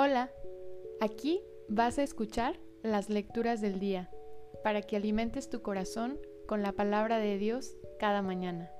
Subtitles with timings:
[0.00, 0.30] Hola,
[1.00, 4.08] aquí vas a escuchar las lecturas del día
[4.62, 8.70] para que alimentes tu corazón con la palabra de Dios cada mañana.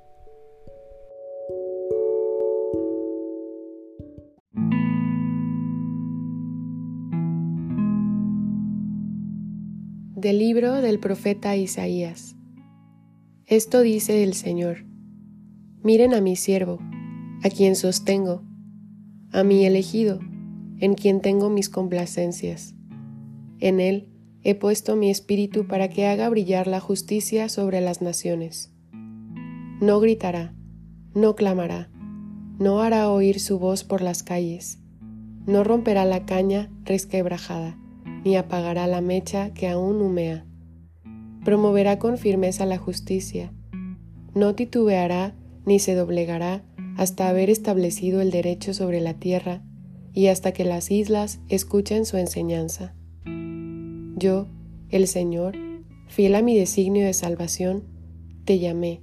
[10.14, 12.36] Del libro del profeta Isaías.
[13.44, 14.84] Esto dice el Señor.
[15.82, 16.78] Miren a mi siervo,
[17.42, 18.44] a quien sostengo,
[19.32, 20.20] a mi elegido,
[20.80, 22.74] en quien tengo mis complacencias.
[23.60, 24.08] En él
[24.42, 28.72] he puesto mi espíritu para que haga brillar la justicia sobre las naciones.
[29.80, 30.54] No gritará,
[31.14, 31.90] no clamará,
[32.58, 34.78] no hará oír su voz por las calles,
[35.46, 37.78] no romperá la caña resquebrajada,
[38.24, 40.44] ni apagará la mecha que aún humea.
[41.44, 43.52] Promoverá con firmeza la justicia,
[44.34, 45.34] no titubeará
[45.64, 46.62] ni se doblegará
[46.96, 49.62] hasta haber establecido el derecho sobre la tierra
[50.12, 52.94] y hasta que las islas escuchen su enseñanza.
[54.16, 54.48] Yo,
[54.90, 55.56] el Señor,
[56.08, 57.84] fiel a mi designio de salvación,
[58.44, 59.02] te llamé,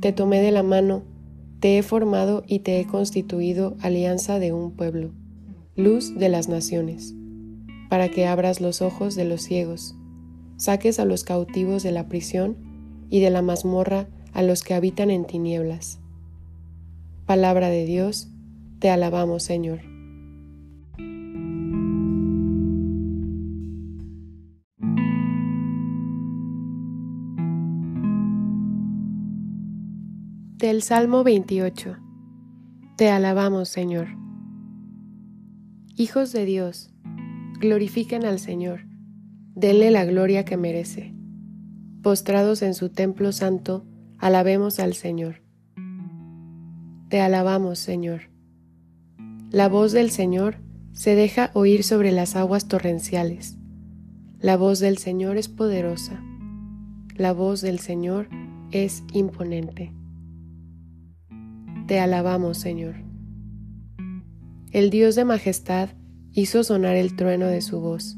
[0.00, 1.02] te tomé de la mano,
[1.60, 5.12] te he formado y te he constituido alianza de un pueblo,
[5.74, 7.14] luz de las naciones,
[7.90, 9.96] para que abras los ojos de los ciegos,
[10.56, 12.56] saques a los cautivos de la prisión
[13.10, 15.98] y de la mazmorra a los que habitan en tinieblas.
[17.26, 18.28] Palabra de Dios,
[18.78, 19.95] te alabamos Señor.
[30.58, 31.98] Del Salmo 28.
[32.96, 34.08] Te alabamos, Señor.
[35.96, 36.94] Hijos de Dios,
[37.60, 38.86] glorifiquen al Señor,
[39.54, 41.14] denle la gloria que merece.
[42.02, 43.84] Postrados en su templo santo,
[44.16, 45.42] alabemos al Señor.
[47.10, 48.30] Te alabamos, Señor.
[49.50, 50.56] La voz del Señor
[50.92, 53.58] se deja oír sobre las aguas torrenciales.
[54.38, 56.18] La voz del Señor es poderosa.
[57.14, 58.30] La voz del Señor
[58.70, 59.92] es imponente.
[61.86, 62.96] Te alabamos, Señor.
[64.72, 65.90] El Dios de majestad
[66.32, 68.16] hizo sonar el trueno de su voz.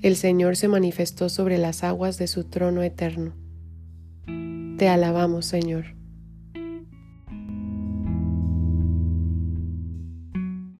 [0.00, 3.34] El Señor se manifestó sobre las aguas de su trono eterno.
[4.78, 5.96] Te alabamos, Señor.